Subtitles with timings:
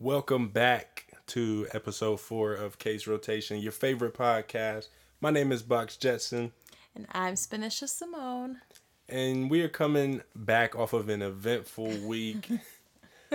[0.00, 4.88] Welcome back to episode four of Case Rotation, your favorite podcast.
[5.20, 6.52] My name is Boxx Jetson,
[6.94, 8.62] And I'm Spanisha Simone.
[9.10, 12.48] and we are coming back off of an eventful week.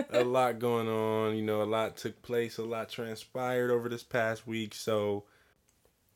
[0.09, 4.03] a lot going on, you know, a lot took place, a lot transpired over this
[4.03, 4.73] past week.
[4.73, 5.25] So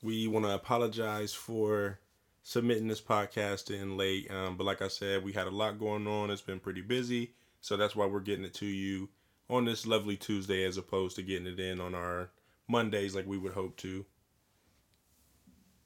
[0.02, 2.00] we want to apologize for
[2.42, 4.32] submitting this podcast in late.
[4.32, 6.32] Um, but like I said, we had a lot going on.
[6.32, 7.34] It's been pretty busy.
[7.62, 9.10] So that's why we're getting it to you
[9.50, 12.30] on this lovely Tuesday as opposed to getting it in on our
[12.68, 14.06] Mondays like we would hope to.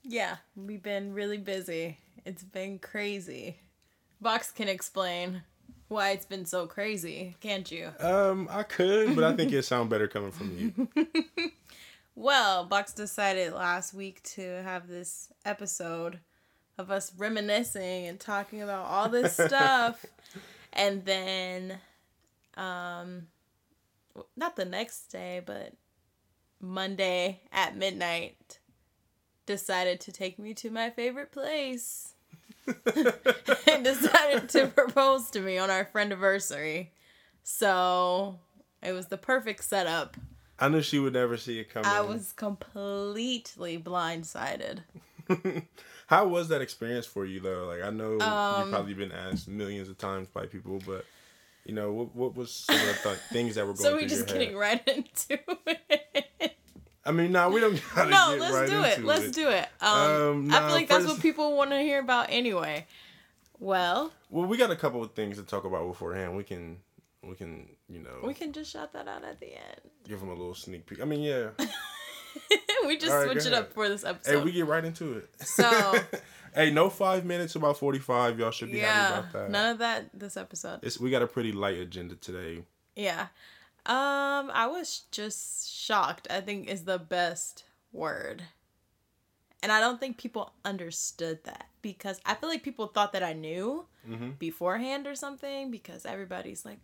[0.03, 1.97] Yeah, we've been really busy.
[2.25, 3.57] It's been crazy.
[4.21, 5.43] Boxx can explain
[5.87, 7.89] why it's been so crazy, can't you?
[7.99, 11.51] Um, I could, but I think it sound better coming from you.
[12.15, 16.19] Well, Boxx decided last week to have this episode
[16.77, 20.05] of us reminiscing and talking about all this stuff.
[20.71, 21.79] and then
[22.55, 23.27] um
[24.35, 25.73] not the next day, but
[26.59, 28.59] Monday at midnight
[29.45, 32.13] decided to take me to my favorite place.
[32.65, 32.73] and
[33.83, 36.91] decided to propose to me on our friend anniversary.
[37.43, 38.39] So
[38.81, 40.15] it was the perfect setup.
[40.59, 41.89] I knew she would never see it coming.
[41.89, 44.79] I was completely blindsided.
[46.07, 47.65] How was that experience for you though?
[47.65, 51.05] Like I know Um, you've probably been asked millions of times by people, but
[51.65, 52.15] you know what?
[52.15, 54.57] What was some of the th- things that were going So we're just getting head?
[54.57, 56.55] right into it.
[57.05, 59.03] I mean, no, we don't gotta no, let's right do it.
[59.03, 59.33] Let's it.
[59.33, 59.67] do it.
[59.81, 62.85] Um, Um, I feel like that's what people want to hear about anyway.
[63.59, 66.35] Well, Well, we got a couple of things to talk about beforehand.
[66.35, 66.77] We can,
[67.21, 69.81] we can, you know, we can just shout that out at the end.
[70.07, 71.01] give them a little sneak peek.
[71.01, 71.49] I mean, yeah.
[72.87, 74.37] we just right, switch it up for this episode.
[74.39, 75.29] hey, we get right into it.
[75.41, 75.99] So-
[76.55, 78.39] hey, no five minutes, about forty-five.
[78.39, 79.49] Y'all should be happy about that.
[79.51, 80.79] none of that this episode.
[80.83, 82.63] It's, we got a pretty light agenda today.
[82.95, 83.27] Yeah.
[83.85, 86.27] Um, I was just shocked.
[86.29, 88.43] I think is the best word.
[89.61, 93.33] And I don't think people understood that because I feel like people thought that I
[93.33, 94.31] knew Mm-hmm.
[94.37, 96.79] beforehand or something because everybody's like,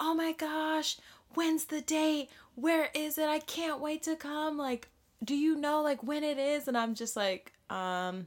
[0.00, 0.96] "Oh my gosh,
[1.36, 2.30] when's the date?
[2.54, 3.28] Where is it?
[3.28, 4.88] I can't wait to come." Like,
[5.22, 6.68] do you know like when it is?
[6.68, 8.26] And I'm just like, um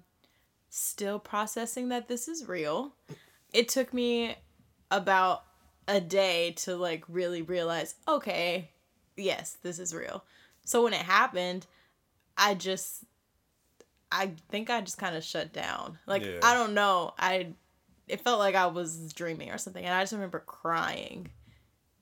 [0.70, 2.94] still processing that this is real.
[3.54, 4.36] It took me
[4.92, 5.44] about
[5.88, 8.70] a day to like really realize, okay,
[9.16, 10.24] yes, this is real.
[10.66, 11.66] So when it happened,
[12.38, 13.06] I just
[14.12, 15.98] I think I just kind of shut down.
[16.06, 16.40] Like Yeah.
[16.44, 17.14] I don't know.
[17.18, 17.54] I
[18.08, 21.30] it felt like I was dreaming or something and I just remember crying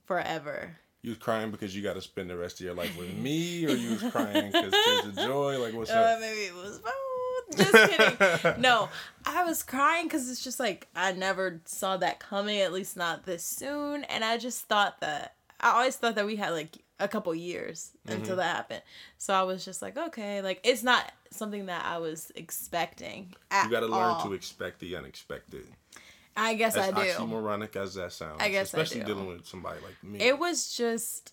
[0.04, 0.76] forever.
[1.06, 3.64] You was crying because you got to spend the rest of your life with me,
[3.64, 5.56] or you was crying because tears of joy.
[5.62, 6.20] Like what's Uh, up?
[6.20, 7.56] maybe it was both.
[7.56, 7.90] Just
[8.42, 8.60] kidding.
[8.60, 8.88] no,
[9.24, 13.24] I was crying because it's just like I never saw that coming, at least not
[13.24, 14.02] this soon.
[14.02, 17.92] And I just thought that I always thought that we had like a couple years
[18.08, 18.20] Mm-hmm.
[18.22, 18.82] until that happened.
[19.18, 23.32] So I was just like, okay, like it's not something that I was expecting.
[23.62, 24.24] You got to learn all.
[24.24, 25.66] to expect the unexpected.
[26.36, 27.10] I guess As I do.
[27.10, 29.06] oxymoronic as that sounds, I guess I especially do.
[29.14, 30.20] dealing with somebody like me.
[30.20, 31.32] It was just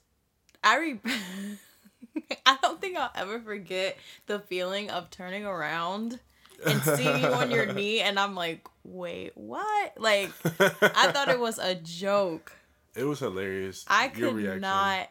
[0.64, 1.00] I re-
[2.46, 3.98] I don't think I'll ever forget
[4.28, 6.20] the feeling of turning around
[6.66, 11.40] and seeing you on your knee and I'm like, "Wait, what?" Like I thought it
[11.40, 12.54] was a joke.
[12.96, 13.84] It was hilarious.
[13.88, 14.62] I your could reaction.
[14.62, 15.10] not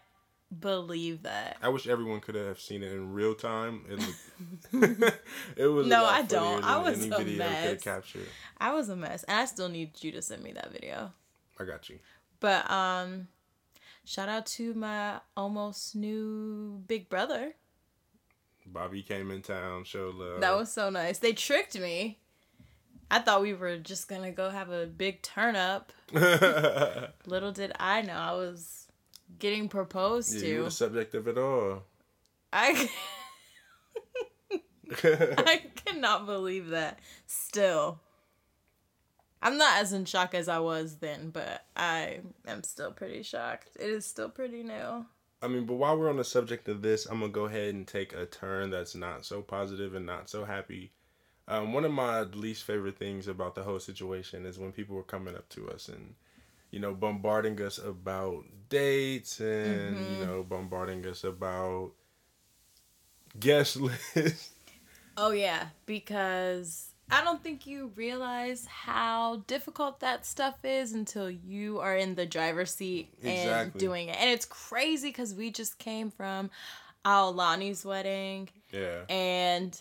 [0.61, 1.57] believe that.
[1.63, 3.85] I wish everyone could have seen it in real time.
[3.89, 3.99] It,
[4.73, 5.17] looked,
[5.57, 6.65] it was No, I don't.
[6.65, 7.87] I was a mess.
[8.59, 11.13] I was a mess and I still need you to send me that video.
[11.59, 11.99] I got you.
[12.41, 13.29] But um
[14.05, 17.55] shout out to my almost new big brother.
[18.65, 20.41] Bobby came in town, showed love.
[20.41, 21.19] That was so nice.
[21.19, 22.19] They tricked me.
[23.11, 25.93] I thought we were just gonna go have a big turn up.
[27.27, 28.82] Little did I know I was
[29.39, 30.65] getting proposed yeah, you were to.
[30.65, 31.85] the subject of it all.
[32.53, 32.89] I
[35.05, 36.99] I cannot believe that.
[37.27, 38.01] Still.
[39.45, 43.71] I'm not as in shock as I was then, but I am still pretty shocked.
[43.75, 45.05] It is still pretty new.
[45.43, 47.87] I mean, but while we're on the subject of this, I'm gonna go ahead and
[47.87, 50.93] take a turn that's not so positive and not so happy.
[51.49, 55.03] Um, one of my least favorite things about the whole situation is when people were
[55.03, 56.15] coming up to us and,
[56.73, 60.25] you know, bombarding us about dates and you mm-hmm.
[60.25, 61.93] know bombarding us about
[63.39, 63.77] guest
[64.17, 64.51] lists.
[65.17, 71.79] Oh yeah, because I don't think you realize how difficult that stuff is until you
[71.81, 73.79] are in the driver's seat and Exactly.
[73.79, 74.17] doing it.
[74.19, 76.51] And it's crazy because we just came from
[77.05, 79.03] Aulani's wedding, yeah.
[79.11, 79.79] and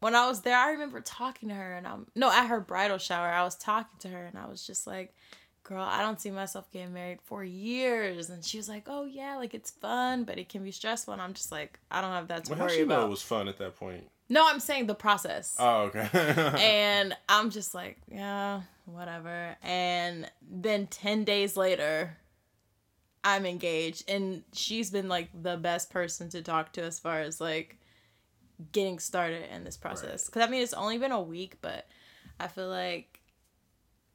[0.00, 2.98] when I was there, I remember talking to her, and I'm no at her bridal
[2.98, 3.28] shower.
[3.28, 5.14] I was talking to her, and I was just like,
[5.66, 8.30] girl, I don't see myself getting married for years.
[8.30, 11.12] And she was like, oh, yeah, like it's fun, but it can be stressful.
[11.12, 13.10] And I'm just like, I don't have that to Well, how worry she know it
[13.10, 14.08] was fun at that point?
[14.28, 15.56] No, I'm saying the process.
[15.58, 16.08] Oh, okay.
[16.58, 19.56] and I'm just like, yeah, whatever.
[19.62, 22.16] And then 10 days later,
[23.24, 24.08] I'm engaged.
[24.08, 27.78] And she's been like the best person to talk to as far as like
[28.70, 30.26] getting started in this process.
[30.26, 31.88] Because I mean, it's only been a week, but
[32.38, 33.15] I feel like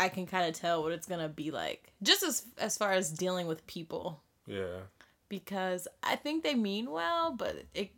[0.01, 1.93] I can kind of tell what it's to be like.
[2.01, 4.79] Just as, as far as dealing with people yeah.
[5.29, 7.91] because I think they mean well, but it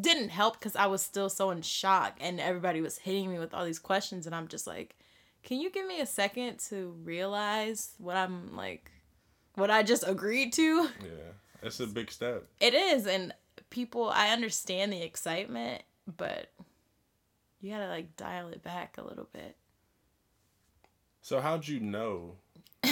[0.00, 3.52] didn't help because I was still so in shock and everybody was hitting me with
[3.52, 4.96] all these questions, and I'm just like,
[5.42, 8.90] can you give me a second to realize what I'm like,
[9.54, 10.88] what I just agreed to?
[11.02, 11.32] Yeah.
[11.62, 12.46] That's a big step.
[12.58, 13.34] It is, and
[13.68, 15.82] people, I understand the excitement,
[16.16, 16.50] but
[17.60, 19.56] you gotta like dial it back a little bit.
[21.24, 22.34] So how'd you know?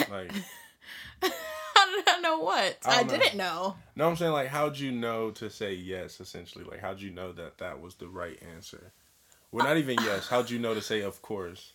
[0.09, 0.31] Like,
[1.21, 2.77] How did I know what?
[2.83, 3.09] I I, know.
[3.09, 3.75] didn't know.
[3.95, 6.19] no, I'm saying like, how'd you know to say yes?
[6.19, 8.91] Essentially, like, how'd you know that that was the right answer?
[9.51, 10.27] Well, not even yes.
[10.29, 11.73] How'd you know to say of course?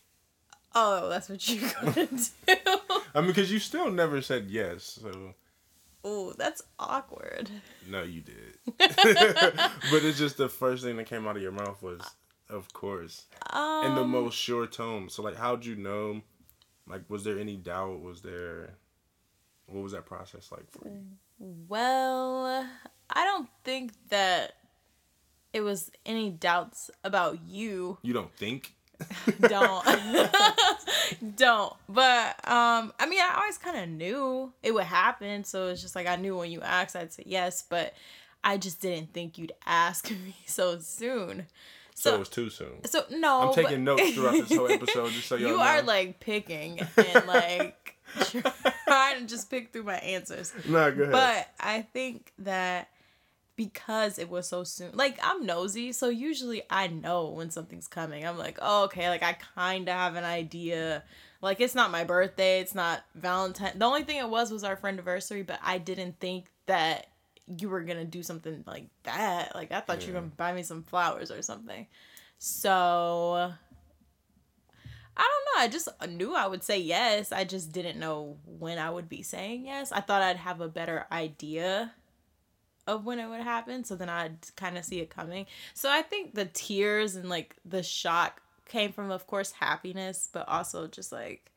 [0.74, 2.06] Oh, that's what you're gonna
[2.46, 2.54] do.
[3.14, 4.98] I mean, because you still never said yes.
[5.00, 5.34] So
[6.04, 7.48] Oh, that's awkward.
[7.88, 8.58] no, you did.
[8.78, 12.00] but it's just the first thing that came out of your mouth was,
[12.50, 15.08] of course, Um, in the most sure tone.
[15.08, 16.22] So like, how'd you know?
[16.88, 18.02] Like, was there any doubt?
[18.02, 18.74] Was there?
[19.66, 21.02] What was that process like for you?
[21.38, 22.66] Well,
[23.10, 24.54] I don't think that
[25.52, 27.98] it was any doubts about you.
[28.02, 28.74] You don't think?
[29.40, 29.84] Don't.
[31.36, 31.72] don't.
[31.88, 35.94] But um I mean I always kind of knew it would happen, so it's just
[35.94, 37.94] like I knew when you asked I'd say yes, but
[38.42, 41.46] I just didn't think you'd ask me so soon.
[41.98, 42.84] So, So it was too soon.
[42.84, 45.62] so no, I'm taking but- notes throughout this whole episode, just so y'all you know.
[45.62, 47.96] are like picking and like
[48.86, 50.52] trying to just pick through my answers.
[50.68, 51.12] Nah, go ahead.
[51.12, 52.88] But I think that
[53.56, 58.24] because it was so soon, like I'm nosy, so usually I know when something's coming.
[58.24, 61.02] I'm like, oh, okay, like I kind of have an idea.
[61.42, 63.72] Like it's not my birthday, it's not Valentine.
[63.76, 67.08] The only thing it was was our friend anniversary, but I didn't think that
[67.56, 69.54] you were gonna do something like that.
[69.54, 71.86] Like I thought you were gonna buy me some flowers or something.
[72.38, 73.52] So
[75.16, 75.62] I don't know.
[75.62, 77.32] I just knew I would say yes.
[77.32, 79.90] I just didn't know when I would be saying yes.
[79.90, 81.92] I thought I'd have a better idea
[82.86, 85.46] of when it would happen, so then I'd kind of see it coming.
[85.74, 90.48] So I think the tears and like the shock came from, of course, happiness, but
[90.48, 91.50] also just like,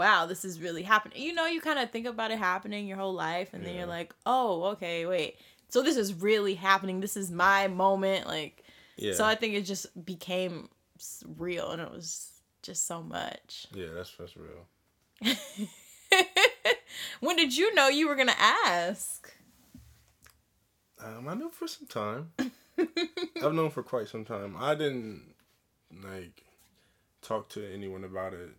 [0.00, 1.22] wow, this is really happening.
[1.22, 3.84] You know, you kind of think about it happening your whole life, and then you're
[3.84, 5.36] like, oh, okay, wait.
[5.68, 7.00] So this is really happening.
[7.00, 8.26] This is my moment.
[8.26, 8.64] Like,
[8.96, 10.70] yeah, so I think it just became
[11.36, 12.30] real, and it was
[12.62, 13.66] just so much.
[13.74, 14.66] yeah, that's that's real.
[17.20, 19.30] when did you know you were gonna ask?
[21.04, 22.32] Um, I knew for some time.
[22.78, 24.56] I've known for quite some time.
[24.58, 25.34] I didn't
[26.02, 26.42] like
[27.20, 28.50] talk to anyone about it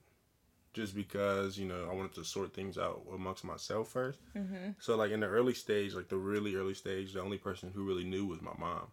[0.73, 4.69] just because you know I wanted to sort things out amongst myself 1st Mm-hmm.
[4.79, 7.83] So like in the early stage, like the really early stage, the only person who
[7.83, 8.87] really knew was my mom.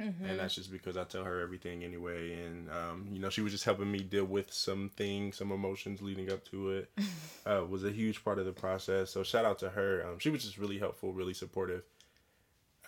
[0.00, 0.24] Mm-hmm.
[0.24, 3.52] And that's just because I tell her everything anyway, and um, you know she was
[3.52, 6.90] just helping me deal with some things, some emotions leading up to it.
[7.46, 9.10] uh, was a huge part of the process.
[9.10, 10.06] So shout out to her.
[10.06, 11.82] Um, she was just really helpful, really supportive.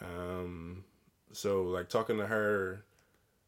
[0.00, 0.84] Um,
[1.32, 2.84] so like talking to her,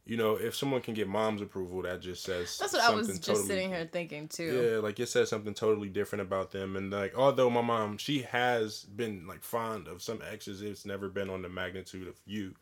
[0.06, 3.08] you know, if someone can get mom's approval, that just says That's what I was
[3.08, 4.70] just totally- sitting here thinking too.
[4.75, 6.76] Yeah, like it says something totally different about them.
[6.76, 11.08] And like, although my mom, she has been like fond of some exes, it's never
[11.08, 12.54] been on the magnitude of you.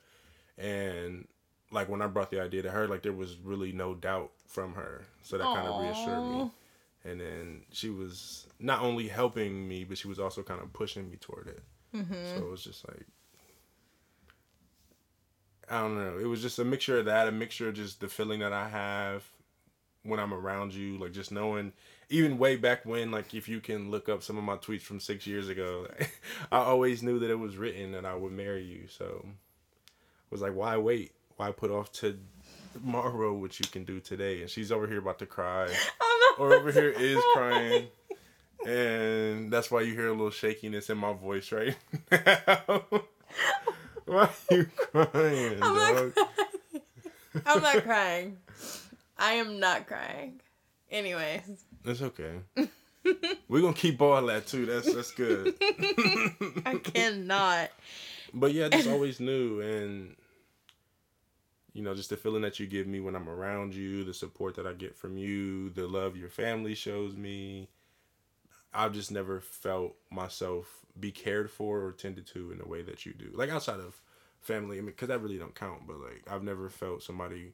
[0.56, 1.28] And
[1.70, 4.72] like when I brought the idea to her, like there was really no doubt from
[4.74, 5.02] her.
[5.22, 6.50] So that kind of reassured me.
[7.04, 11.10] And then she was not only helping me, but she was also kind of pushing
[11.10, 11.62] me toward it.
[11.94, 12.14] Mm-hmm.
[12.14, 13.06] So it was just like,
[15.70, 16.18] I don't know.
[16.18, 18.68] It was just a mixture of that, a mixture of just the feeling that I
[18.68, 19.24] have
[20.02, 21.72] when I'm around you, like just knowing,
[22.10, 25.00] even way back when, like if you can look up some of my tweets from
[25.00, 25.88] six years ago,
[26.52, 28.86] I always knew that it was written that I would marry you.
[28.88, 31.12] So it was like, why wait?
[31.36, 32.18] Why put off to
[32.72, 34.42] tomorrow what you can do today?
[34.42, 35.68] And she's over here about to cry,
[36.00, 37.86] oh, I'm or over here is oh, crying.
[38.66, 41.76] And that's why you hear a little shakiness in my voice right
[42.10, 42.62] now.
[42.68, 43.04] Oh,
[44.06, 46.14] why are you crying, I'm not dog?
[46.14, 46.82] crying.
[47.46, 48.36] I'm not crying.
[49.18, 50.40] I am not crying.
[50.90, 52.40] Anyways, That's okay.
[53.48, 54.66] We're gonna keep all that too.
[54.66, 55.54] That's that's good.
[56.64, 57.70] I cannot.
[58.32, 60.14] But yeah, just always new and
[61.72, 64.54] you know, just the feeling that you give me when I'm around you, the support
[64.56, 67.68] that I get from you, the love your family shows me.
[68.74, 73.06] I've just never felt myself be cared for or tended to in the way that
[73.06, 73.30] you do.
[73.34, 74.00] Like outside of
[74.40, 75.86] family, I mean, because that really don't count.
[75.86, 77.52] But like, I've never felt somebody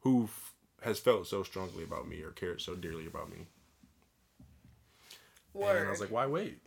[0.00, 0.52] who f-
[0.82, 3.46] has felt so strongly about me or cared so dearly about me.
[5.54, 5.76] Word.
[5.78, 6.58] And I was like, why wait?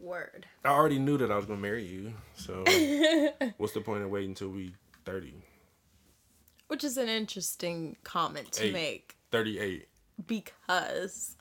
[0.00, 0.46] Word.
[0.64, 2.12] I already knew that I was gonna marry you.
[2.36, 2.64] So
[3.56, 5.34] what's the point of waiting until we thirty?
[6.68, 8.72] Which is an interesting comment to Eight.
[8.72, 9.88] make Thirty eight.
[10.26, 11.36] because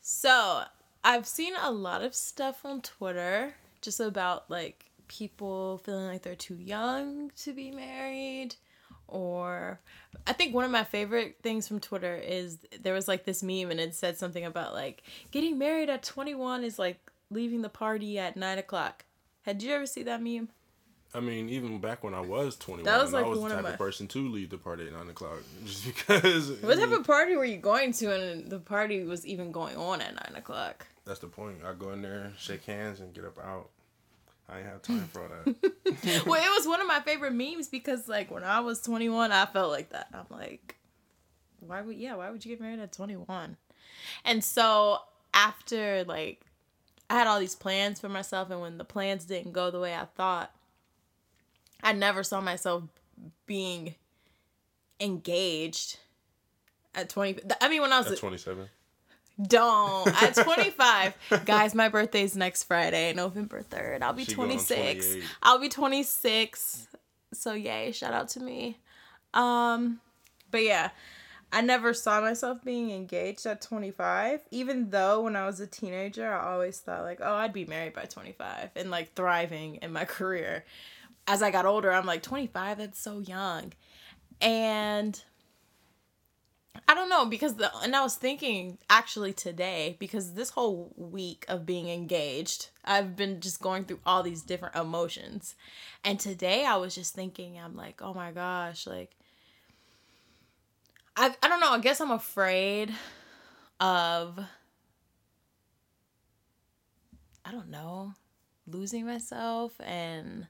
[0.00, 0.62] so
[1.06, 6.34] I've seen a lot of stuff on Twitter just about like people feeling like they're
[6.34, 8.56] too young to be married
[9.06, 9.78] or
[10.26, 13.70] I think one of my favorite things from Twitter is there was like this meme
[13.70, 16.98] and it said something about like getting married at 21 is like
[17.30, 19.04] leaving the party at 9 o'clock.
[19.42, 20.48] Had you ever see that meme?
[21.14, 23.48] I mean, even back when I was twenty one, That was, like, I was one
[23.50, 26.50] the of type my- of person to leave the party at nine o'clock, just because.
[26.60, 30.00] What type of party were you going to and the party was even going on
[30.02, 30.86] at 9 o'clock?
[31.06, 31.58] That's the point.
[31.64, 33.70] I go in there, shake hands, and get up out.
[34.48, 35.46] I ain't have time for all that.
[36.26, 39.46] well, it was one of my favorite memes because like when I was 21, I
[39.46, 40.08] felt like that.
[40.12, 40.76] I'm like,
[41.60, 43.56] why would yeah, why would you get married at 21?
[44.24, 45.00] And so
[45.34, 46.42] after like
[47.10, 49.94] I had all these plans for myself and when the plans didn't go the way
[49.94, 50.52] I thought,
[51.82, 52.84] I never saw myself
[53.46, 53.94] being
[55.00, 55.98] engaged
[56.94, 58.68] at 20 I mean when I was At twenty seven.
[59.40, 60.22] Don't.
[60.22, 61.14] At 25
[61.44, 66.88] guys my birthday's next friday november 3rd i'll be She 26 i'll be 26
[67.32, 67.92] so yay.
[67.92, 68.78] Shout out to me.
[69.34, 70.00] Um
[70.50, 70.90] but yeah.
[71.52, 76.30] I never saw myself being engaged at 25 even though when i was a teenager
[76.30, 80.04] i always thought like oh i'd be married by 25 and like thriving in my
[80.16, 80.64] career.
[81.28, 83.72] As i got older i'm like 25 that's so young.
[84.40, 85.22] And
[86.88, 91.44] I don't know because the and I was thinking actually today because this whole week
[91.48, 95.54] of being engaged, I've been just going through all these different emotions.
[96.04, 99.16] And today I was just thinking I'm like, "Oh my gosh, like
[101.16, 102.92] I I don't know, I guess I'm afraid
[103.80, 104.38] of
[107.44, 108.14] I don't know,
[108.66, 110.48] losing myself and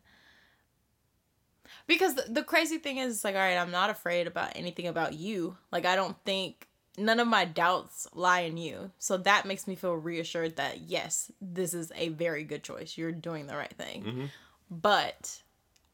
[1.87, 4.87] because the, the crazy thing is, it's like, all right, I'm not afraid about anything
[4.87, 5.57] about you.
[5.71, 6.69] Like, I don't think
[6.99, 8.91] none of my doubts lie in you.
[8.99, 12.97] So that makes me feel reassured that, yes, this is a very good choice.
[12.97, 14.03] You're doing the right thing.
[14.03, 14.25] Mm-hmm.
[14.71, 15.43] But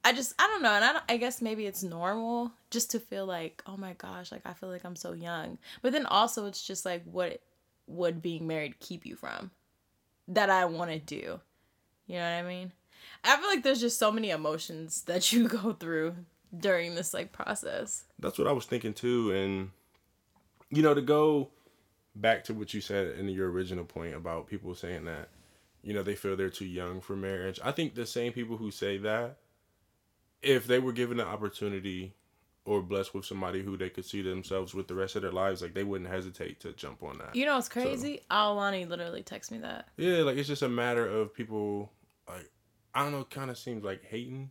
[0.04, 0.72] I just, I don't know.
[0.72, 4.42] And I, I guess maybe it's normal just to feel like, oh my gosh, like,
[4.44, 5.58] I feel like I'm so young.
[5.82, 7.40] But then also, it's just like, what
[7.86, 9.50] would being married keep you from
[10.28, 11.40] that I want to do?
[12.06, 12.72] You know what I mean?
[13.25, 16.14] I feel like there's just so many emotions that you go through
[16.56, 18.04] during this like process.
[18.18, 19.71] That's what I was thinking too, and
[20.71, 21.50] you know, to go
[22.16, 25.28] back to what you said in your original point about people saying that,
[25.82, 27.61] you know, they feel they're too young for marriage.
[27.62, 29.37] I think the same people who say that,
[30.40, 32.14] if they were given the opportunity
[32.64, 35.62] or blessed with somebody who they could see themselves with the rest of their lives,
[35.62, 37.35] like they wouldn't hesitate to jump on that.
[37.35, 38.21] You know it's crazy?
[38.30, 39.88] Alani literally texted me that.
[39.97, 41.90] Yeah, like it's just a matter of people
[42.28, 42.50] like
[42.94, 44.50] I don't know, kind of seems like hating,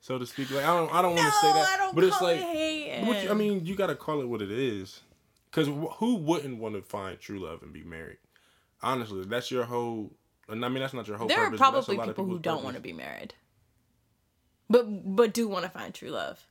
[0.00, 0.50] so to speak.
[0.50, 2.42] Like I don't, I don't want to say that, I don't but it's like, it
[2.42, 3.06] hating.
[3.06, 5.02] what I mean, you gotta call it what it is,
[5.50, 8.18] because who wouldn't want to find true love and be married?
[8.82, 10.12] Honestly, that's your whole.
[10.48, 11.28] And I mean, that's not your whole.
[11.28, 13.34] there are purpose, but that's a probably people who don't want to be married,
[14.70, 14.84] but
[15.16, 16.44] but do want to find true love.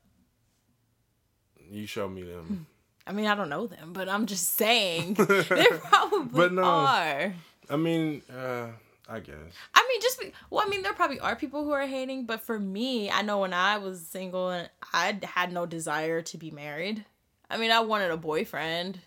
[1.69, 2.67] You show me them.
[3.05, 5.46] I mean, I don't know them, but I'm just saying there
[5.79, 6.63] probably But no.
[6.63, 7.34] are.
[7.69, 8.67] I mean, uh,
[9.09, 9.35] I guess.
[9.73, 12.41] I mean, just be, well, I mean, there probably are people who are hating, but
[12.41, 16.51] for me, I know when I was single and I had no desire to be
[16.51, 17.05] married.
[17.49, 18.99] I mean, I wanted a boyfriend,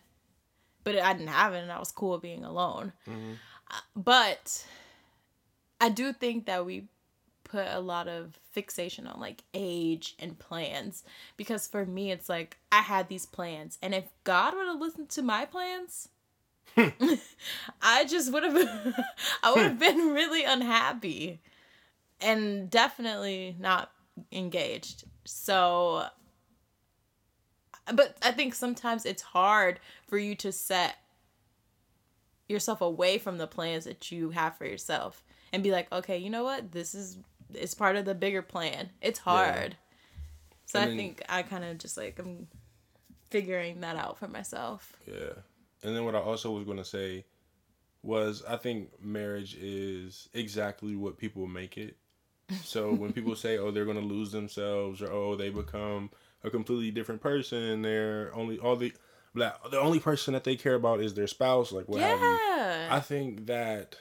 [0.84, 2.92] but I didn't have it, and I was cool being alone.
[3.70, 4.66] Uh, But
[5.80, 6.88] I do think that we
[7.44, 11.04] put a lot of fixation on like age and plans
[11.36, 15.10] because for me, it's like I had these plans, and if God would have listened
[15.10, 16.08] to my plans.
[17.82, 18.56] I just would have
[19.42, 19.78] I would have hmm.
[19.78, 21.40] been really unhappy
[22.20, 23.90] and definitely not
[24.32, 25.04] engaged.
[25.24, 26.06] So
[27.92, 30.96] but I think sometimes it's hard for you to set
[32.48, 36.30] yourself away from the plans that you have for yourself and be like, "Okay, you
[36.30, 36.72] know what?
[36.72, 37.18] This is
[37.52, 39.76] it's part of the bigger plan." It's hard.
[40.66, 42.46] So And I then- think I kind of just like I'm
[43.30, 44.96] figuring that out for myself.
[45.06, 45.42] Yeah.
[45.82, 47.24] And then what I also was going to say
[48.02, 51.96] was I think marriage is exactly what people make it.
[52.64, 56.10] So when people say, oh, they're going to lose themselves or, oh, they become
[56.42, 58.92] a completely different person, they're only all the,
[59.34, 62.26] like the only person that they care about is their spouse, like what have you.
[62.26, 62.88] yeah.
[62.90, 63.96] I think that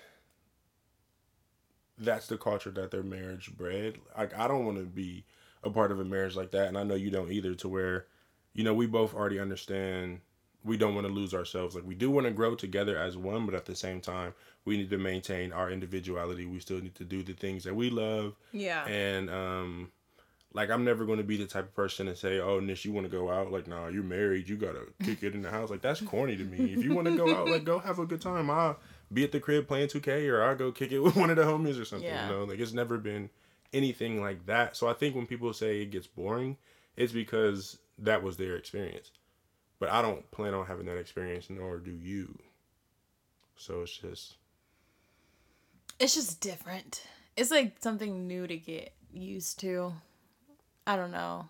[1.98, 3.98] that's the culture that their marriage bred.
[4.18, 5.26] Like I don't want to be
[5.64, 7.54] a part of a marriage like that, and I know you don't either.
[7.56, 8.08] To where,
[8.54, 10.22] you know, we both already understand
[10.64, 11.76] we don't want to lose ourselves.
[11.76, 14.34] Like we do want to grow together as one, but at the same time,
[14.66, 16.46] we need to maintain our individuality.
[16.46, 18.86] We still need to do the things that we love, yeah.
[18.86, 19.92] and um.
[20.52, 22.92] Like I'm never going to be the type of person to say, "Oh, Nish, you
[22.92, 24.50] want to go out?" Like, nah, you're married.
[24.50, 25.70] You gotta kick it in the house.
[25.70, 26.74] Like that's corny to me.
[26.74, 28.50] If you want to go out, like go have a good time.
[28.50, 28.80] I'll
[29.14, 31.44] be at the crib playing 2K, or I'll go kick it with one of the
[31.44, 32.08] homies or something.
[32.08, 32.28] Yeah.
[32.28, 33.30] You know, like it's never been
[33.74, 34.76] anything like that.
[34.76, 36.58] So I think when people say it gets boring,
[36.98, 39.12] it's because that was their experience.
[39.80, 42.38] But I don't plan on having that experience, nor do you.
[43.56, 44.36] So it's just
[46.00, 47.04] it's just different.
[47.38, 49.94] It's like something new to get used to.
[50.88, 51.48] I don't know.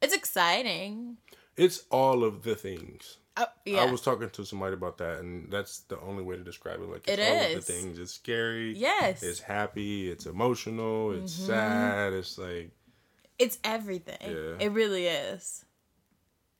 [0.00, 1.16] It's exciting.
[1.56, 3.18] it's all of the things.
[3.36, 3.78] Oh, yeah.
[3.82, 6.88] I was talking to somebody about that, and that's the only way to describe it.
[6.88, 7.56] Like it's It all is.
[7.56, 7.98] of the things.
[7.98, 8.74] It's scary.
[8.76, 9.22] yes.
[9.22, 10.10] It's happy.
[10.10, 11.12] It's emotional.
[11.12, 11.46] It's Mm-hmm.
[11.46, 12.12] sad.
[12.12, 12.70] It's like
[13.38, 14.18] It's everything.
[14.20, 14.56] Yeah.
[14.60, 15.64] It really is.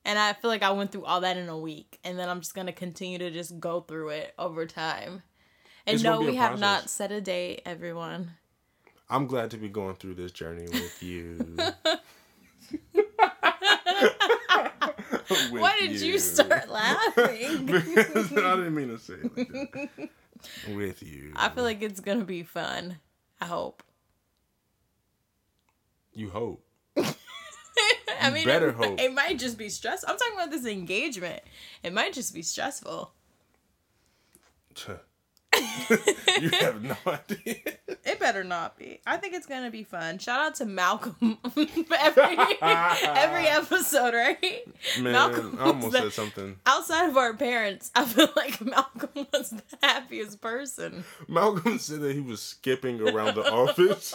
[0.04, 2.40] And I feel like I went through all that in a week, and then I'm
[2.40, 5.23] just gonna continue to just go through it over time.
[5.87, 8.32] And It's no, we have not set a date, everyone.
[9.09, 11.56] I'm glad to be going through this journey with you.
[11.56, 11.75] With
[15.61, 17.66] Why did you start laughing?
[17.66, 20.09] because I didn't mean to say it like that.
[20.75, 21.32] With you.
[21.37, 22.99] I feel like it's gonna be fun.
[23.40, 23.82] I hope.
[26.12, 26.64] you hope.
[28.23, 29.00] I mean, better it, hope.
[29.00, 30.05] it might just be stress.
[30.07, 31.43] I'm talking about this engagement.
[31.83, 33.12] It might just be stressful.
[36.40, 37.56] You have no idea.
[38.04, 39.00] It better not be.
[39.06, 40.18] I think it's gonna be fun.
[40.18, 44.62] Shout out to Malcolm every every episode, right?
[45.00, 46.56] Man, Malcolm I almost the- said something.
[46.66, 51.04] Outside of our parents, I feel like Malcolm was the happiest person.
[51.28, 54.14] Malcolm said that he was skipping around the office,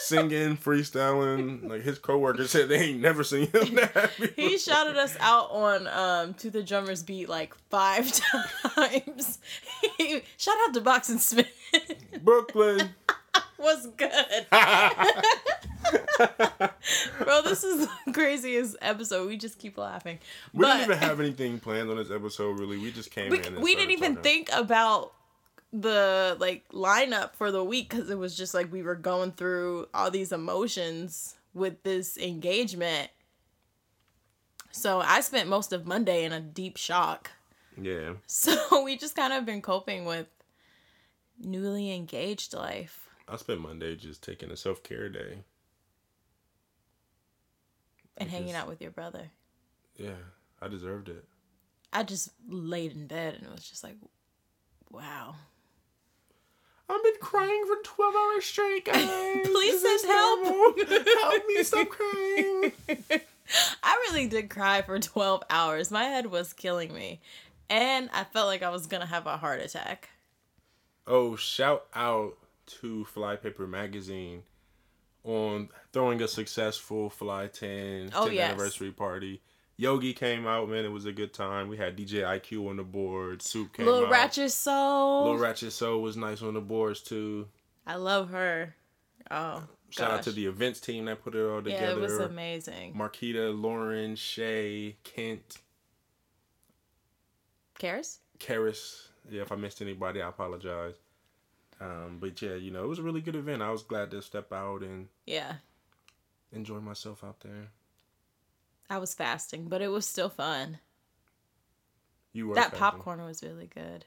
[0.00, 1.68] singing, freestyling.
[1.68, 4.32] Like his coworkers said they ain't never seen him that happy.
[4.36, 9.38] He shouted us out on um to the drummers beat like five times.
[9.98, 11.48] He, shout out to Boxing Smith.
[12.22, 12.90] Brooklyn.
[13.58, 14.46] was good.
[17.18, 19.28] Bro, this is the craziest episode.
[19.28, 20.18] We just keep laughing.
[20.52, 22.58] We but didn't even have anything planned on this episode.
[22.58, 23.44] Really, we just came we, in.
[23.46, 24.22] And we didn't even talking.
[24.22, 25.12] think about
[25.72, 29.88] the like lineup for the week because it was just like we were going through
[29.94, 33.10] all these emotions with this engagement.
[34.70, 37.30] So I spent most of Monday in a deep shock.
[37.80, 40.26] Yeah, So we just kind of been coping with
[41.38, 43.08] newly engaged life.
[43.28, 45.38] I spent Monday just taking a self care day.
[48.18, 49.30] and hanging Because- out with your brother.
[49.96, 50.16] Yeah,
[50.60, 51.24] I deserved it.
[51.92, 53.96] I just laid in bed and it was just like,
[54.90, 55.34] wow.
[56.88, 59.46] I've been crying for twelve hours straight, guys.
[59.46, 60.44] Please send help.
[60.88, 62.72] help me stop crying.
[63.82, 65.90] I really did cry for 12 hours.
[65.90, 67.20] My head was killing me.
[67.70, 70.10] And I felt like I was going to have a heart attack.
[71.06, 72.36] Oh, shout out
[72.80, 74.42] to Flypaper Magazine
[75.24, 78.50] on throwing a successful Fly 10 Oh, 10th yes.
[78.50, 79.40] anniversary party.
[79.76, 80.84] Yogi came out, man.
[80.84, 81.68] It was a good time.
[81.68, 83.42] We had DJ IQ on the board.
[83.42, 84.12] Soup came Little out.
[84.12, 85.24] Ratchet Soul.
[85.24, 87.48] Little Ratchet Soul was nice on the boards too.
[87.86, 88.74] I love her.
[89.30, 91.84] Oh, Shout out to the events team that put it all together.
[91.84, 92.94] Yeah, it was amazing.
[92.94, 95.58] Marquita, Lauren, Shay, Kent,
[97.82, 98.20] Cares?
[98.38, 99.08] Karis.
[99.28, 100.94] Yeah, if I missed anybody, I apologize.
[101.80, 103.60] Um, but yeah, you know, it was a really good event.
[103.60, 105.56] I was glad to step out and Yeah.
[106.52, 107.70] enjoy myself out there.
[108.88, 110.78] I was fasting, but it was still fun.
[112.32, 112.78] You were That fasting.
[112.78, 114.06] popcorn was really good.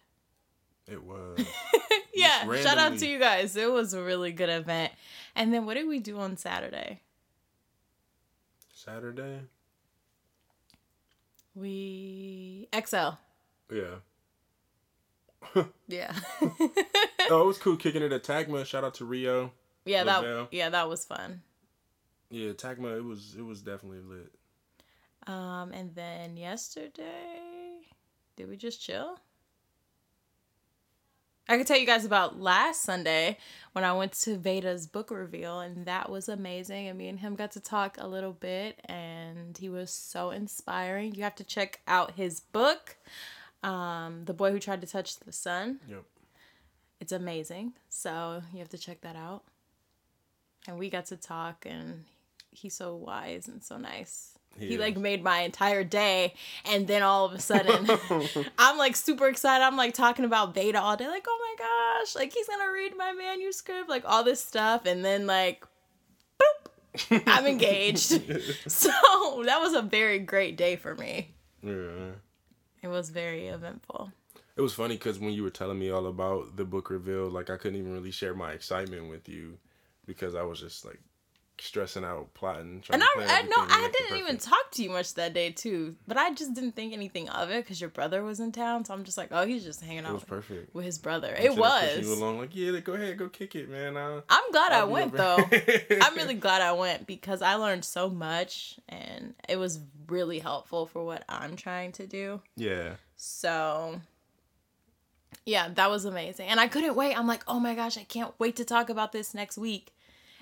[0.88, 1.38] It was.
[2.14, 3.58] yeah, shout out to you guys.
[3.58, 4.94] It was a really good event.
[5.36, 7.02] And then what did we do on Saturday?
[8.74, 9.42] Saturday.
[11.54, 13.18] We XL.
[13.72, 15.64] Yeah.
[15.88, 16.14] Yeah.
[17.28, 18.64] Oh, it was cool kicking it at Tagma.
[18.68, 19.52] Shout out to Rio.
[19.84, 21.42] yeah, that yeah, that was fun.
[22.30, 22.96] Yeah, Tagma.
[22.98, 24.32] It was it was definitely lit.
[25.26, 27.82] Um and then yesterday
[28.36, 29.18] did we just chill?
[31.48, 33.38] I could tell you guys about last Sunday
[33.74, 36.88] when I went to Veda's book reveal, and that was amazing.
[36.88, 41.14] And me and him got to talk a little bit, and he was so inspiring.
[41.14, 42.98] You have to check out his book,
[43.66, 45.80] um, The Boy Who Tried to Touch the Sun.
[45.90, 46.04] Yep.
[47.02, 47.74] It's amazing.
[47.90, 49.44] So you have to check that out.
[50.68, 52.06] And we got to talk, and
[52.52, 54.32] he's so wise and so nice.
[54.58, 57.88] He, He like made my entire day, and then all of a sudden,
[58.58, 59.64] I'm like super excited.
[59.64, 62.96] I'm like talking about Beta all day, like, oh my gosh, like he's gonna read
[62.98, 65.66] my manuscript, like all this stuff, and then like,
[66.40, 68.10] boop, I'm engaged.
[68.72, 68.90] so
[69.46, 71.36] that was a very great day for me.
[71.62, 72.12] yeah.
[72.86, 74.12] It was very eventful.
[74.56, 77.50] It was funny because when you were telling me all about the book reveal, like
[77.50, 79.58] I couldn't even really share my excitement with you
[80.06, 81.00] because I was just like
[81.60, 82.82] stressing out, plotting.
[82.82, 85.96] Trying And I, I to I didn't even talk to you much that day too,
[86.08, 88.86] but I just didn't think anything of it because your brother was in town.
[88.86, 90.76] So I'm just like, oh, he's just hanging It out was with, perfect.
[90.76, 91.30] with his brother.
[91.30, 92.20] I'm it pushing You was.
[92.20, 93.98] along like, yeah, go ahead, go kick it, man.
[93.98, 95.38] I'll, I'm glad i I'll be went though.
[96.02, 100.86] I'm really glad I went because I learned so much and it was really helpful
[100.86, 102.42] for what I'm trying to do.
[102.56, 102.96] yeah.
[103.18, 104.02] So
[105.46, 106.48] yeah, that was amazing.
[106.48, 107.18] And I couldn't wait.
[107.18, 109.94] I'm like, "Oh my gosh, I can't wait to talk about this next week."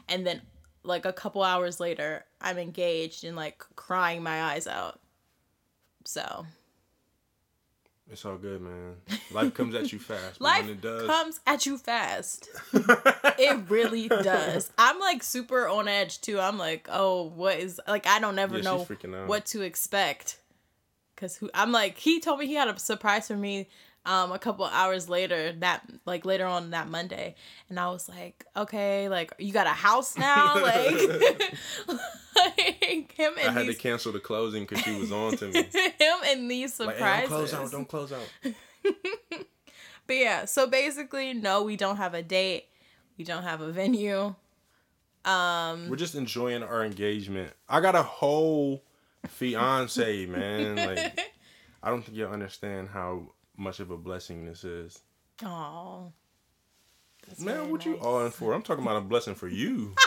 [0.07, 0.41] And then
[0.83, 4.99] like a couple hours later, I'm engaged and like crying my eyes out.
[6.05, 6.45] So,
[8.11, 8.95] It's all good, man.
[9.31, 10.41] Life comes at you fast.
[10.41, 12.49] life it does, comes at you fast.
[12.73, 14.71] it really does.
[14.77, 16.39] I'm like super on edge too.
[16.39, 18.87] I'm like, "Oh, what is like I don't ever Yeah, know
[19.25, 20.39] what to expect."
[21.15, 23.69] Cuz who I'm like he told me he had a surprise for me
[24.05, 27.35] um a couple hours later that like later on that Monday
[27.69, 30.91] and I was like, "Okay, like you got a house now?" like
[32.35, 35.63] like him I had to cancel the closing because she was on to me.
[35.73, 37.29] him and these Like, surprises.
[37.29, 37.71] hey, don't close out.
[37.71, 39.43] Don't close out.
[40.05, 42.65] But yeah, so basically, no, we don't have a date.
[43.17, 44.35] We don't have a venue.
[45.23, 47.53] Um, We're just enjoying our engagement.
[47.69, 48.83] I got a whole
[49.29, 50.75] fiance, man.
[50.75, 51.31] Like,
[51.81, 55.01] I don't think you'll understand how much of a blessing this is.
[55.43, 56.11] oh,
[57.39, 58.53] Man, what you all in for?
[58.53, 59.93] I'm talking about a blessing for you.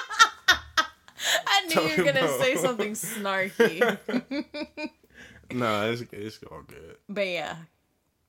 [1.48, 3.80] I knew you were gonna about- say something snarky.
[5.52, 6.96] nah, it's it's all good.
[7.08, 7.56] but yeah,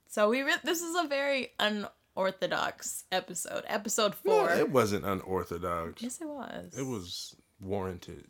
[0.08, 3.64] so we re- this is a very unorthodox episode.
[3.68, 4.52] Episode No, four.
[4.54, 6.02] it wasn't unorthodox.
[6.02, 6.74] yes, it was.
[6.78, 8.26] It was warranted.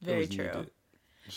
[0.00, 0.44] Very was true.
[0.46, 0.70] needed.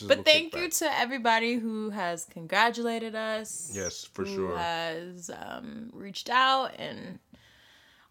[0.07, 3.71] But thank you to everybody who has congratulated us.
[3.73, 4.57] Yes, for who sure.
[4.57, 7.19] Has um, reached out and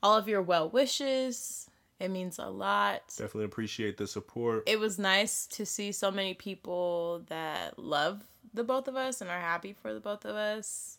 [0.02, 1.68] all of your well wishes.
[1.98, 3.02] It means a lot.
[3.08, 4.64] Definitely appreciate the support.
[4.66, 8.22] It was nice to see so many people that love
[8.54, 10.98] the both of us and are happy for the both of us.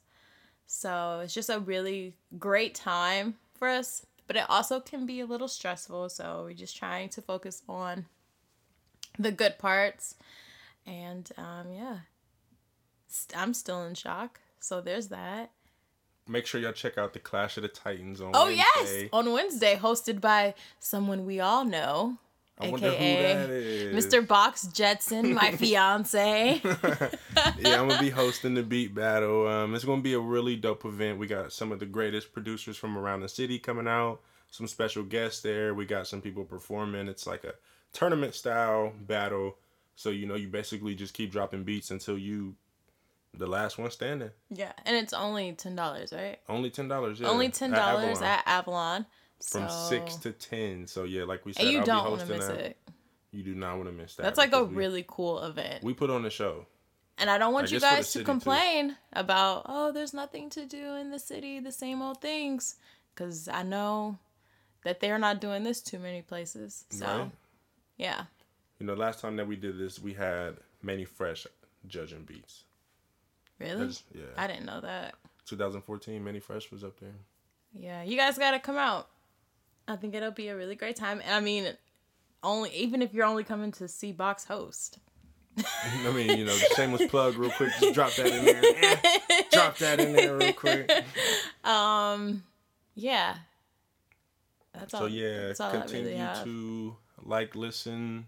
[0.68, 5.26] So it's just a really great time for us, but it also can be a
[5.26, 6.10] little stressful.
[6.10, 8.06] So we're just trying to focus on
[9.18, 10.16] the good parts.
[10.86, 11.98] And um, yeah,
[13.08, 14.40] St- I'm still in shock.
[14.60, 15.52] So there's that.
[16.28, 19.02] Make sure y'all check out the Clash of the Titans on Oh, Wednesday.
[19.02, 22.18] yes, on Wednesday, hosted by someone we all know,
[22.60, 24.06] I aka that is.
[24.06, 24.26] Mr.
[24.26, 26.62] Boxx Jetson, my fiance.
[26.64, 29.48] yeah, I'm gonna be hosting the beat battle.
[29.48, 31.18] Um, it's gonna be a really dope event.
[31.18, 34.22] We got some of the greatest producers from around the city coming out.
[34.52, 35.74] Some special guests there.
[35.74, 37.08] We got some people performing.
[37.08, 37.54] It's like a
[37.94, 39.58] tournament style battle.
[39.96, 42.56] So you know, you basically just keep dropping beats until you,
[43.38, 44.32] the last one standing.
[44.50, 46.40] Yeah, and it's only ten dollars, right?
[46.50, 47.20] Only ten dollars.
[47.20, 48.24] Yeah, only ten dollars Avalon.
[48.24, 49.06] at Avalon.
[49.44, 50.88] from so- six to ten.
[50.88, 52.58] So yeah, like we said, and you I'll don't want to miss that.
[52.60, 52.78] it.
[53.32, 54.24] You do not want to miss that.
[54.24, 55.84] That's like a we- really cool event.
[55.84, 56.66] We put on the show.
[57.18, 58.26] and I don't want you guess for the guys to too.
[58.26, 62.76] complain about, oh, there's nothing to do in the city, the same old things.
[63.14, 64.18] Because I know
[64.84, 66.86] that they're not doing this too many places.
[66.90, 67.32] So, Right.
[67.98, 68.24] yeah.
[68.82, 71.46] You know, last time that we did this, we had Mannie Fresh
[71.88, 72.64] judging beats.
[73.60, 73.74] Really?
[73.74, 74.24] That's- yeah.
[74.36, 75.14] I didn't know that.
[75.46, 77.14] 2014, Mannie Fresh was up there.
[77.74, 79.08] Yeah, you guys got to come out.
[79.88, 81.22] I think it'll be a really great time.
[81.24, 81.72] And I mean,
[82.42, 84.98] only even if you're only coming to see Boxx host.
[85.60, 87.70] I mean, you know, shameless plug, real quick.
[87.80, 88.62] Just drop that in there.
[88.64, 90.92] Eh, drop that in there real quick.
[91.64, 92.42] Um,
[92.96, 93.36] yeah.
[94.74, 95.02] That's all.
[95.02, 96.44] So yeah, that's all continue really have.
[96.46, 98.26] to like, listen,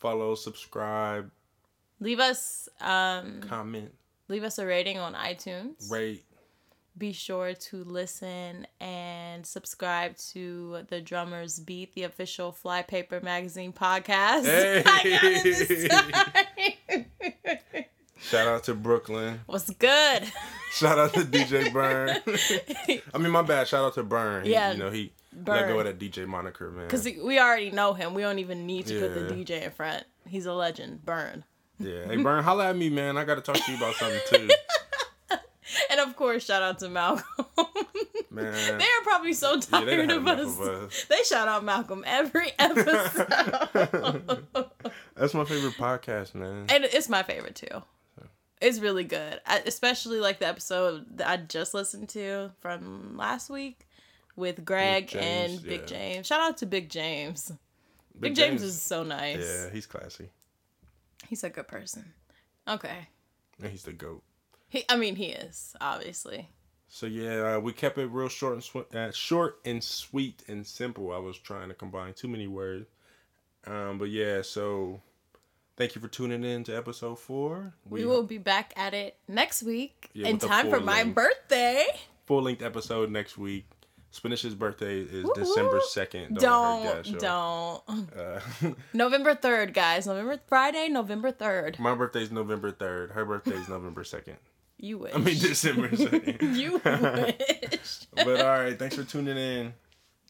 [0.00, 1.30] follow, subscribe,
[2.00, 3.92] Leave us um comment,
[4.28, 5.90] leave us a rating on iTunes.
[5.90, 6.24] rate.
[6.98, 14.44] Be sure to listen and subscribe to the Drummers Beat, the official Flypaper Magazine podcast.
[14.86, 15.88] I got this.
[18.20, 19.40] Shout out to Brooklyn.
[19.46, 20.24] What's good?
[20.72, 22.10] Shout out to DJ Burn.
[23.14, 23.66] I mean, my bad.
[23.68, 24.44] Shout out to Burn.
[24.44, 25.68] He, Yeah, You know, he let Burn.
[25.68, 26.86] go of that DJ moniker, man.
[26.86, 28.14] Because we already know him.
[28.14, 30.04] We don't even need to put the DJ in front.
[30.26, 31.04] He's a legend.
[31.04, 31.44] Burn.
[31.78, 32.06] Yeah.
[32.06, 33.16] Hey, Burn, holla at me, man.
[33.16, 34.48] I got to talk to you about something, too.
[35.88, 37.24] And of course, shout out to Malcolm.
[38.30, 38.52] Man.
[38.78, 40.58] They're probably so tired done of us.
[40.58, 41.06] of us.
[41.08, 43.08] They shout out Malcolm every episode.
[45.16, 46.66] That's my favorite podcast, man.
[46.68, 47.82] And it's my favorite too.
[48.60, 53.48] It's really good, I, especially like the episode that I just listened to from last
[53.48, 53.86] week
[54.40, 55.86] with Greg James, and Big yeah.
[55.86, 56.26] James.
[56.26, 57.52] Shout out to Big James.
[58.18, 59.38] Big, James, is so nice.
[59.38, 60.28] Yeah, he's classy.
[61.28, 62.12] He's a good person.
[62.68, 63.08] Okay.
[63.62, 64.22] And he's the goat.
[64.68, 66.48] He, I mean, he is obviously.
[66.88, 70.66] So yeah, uh, we kept it real short and sw- uh, short and sweet and
[70.66, 71.12] simple.
[71.12, 72.88] I was trying to combine too many words,
[73.66, 74.42] um, but yeah.
[74.42, 75.00] So
[75.76, 77.72] thank you for tuning in to episode four.
[77.88, 81.86] We will be back at it next week Yeah, in time for full my birthday.
[82.26, 83.66] full length episode next week.
[84.12, 85.34] Spinish's birthday is Woo-hoo.
[85.34, 86.36] December second.
[86.38, 87.82] Don't don't.
[87.88, 88.40] Uh,
[88.92, 90.06] November third, guys.
[90.06, 91.78] November Friday, November third.
[91.78, 93.12] my birthday's November third.
[93.12, 94.36] Her birthday's November second.
[94.78, 95.14] You wish.
[95.14, 96.56] I mean December second.
[96.56, 98.06] you wish.
[98.14, 99.74] but all right, thanks for tuning in.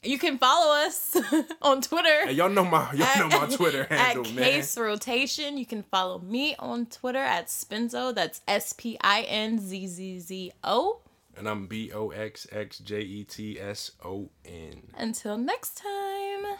[0.03, 1.15] You can follow us
[1.63, 2.27] on Twitter.
[2.27, 4.45] Hey, y'all know my y'all know my Twitter handle, at man.
[4.45, 5.57] Case Rotation.
[5.59, 8.15] You can follow me on Twitter at Spinzo.
[8.15, 11.01] That's S P I N Z Z Z O.
[11.41, 14.91] And I'm B O X X J E T S O N.
[14.95, 16.59] Until next time.